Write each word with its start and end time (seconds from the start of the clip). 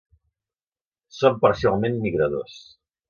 Són 1.17 1.37
parcialment 1.45 2.01
migradors. 2.07 2.57